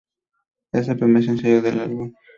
Es 0.71 0.87
el 0.87 0.97
primer 0.97 1.23
sencillo 1.23 1.61
del 1.61 1.79
álbum. 1.79 2.11